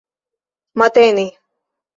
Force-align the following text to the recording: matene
matene 0.79 1.25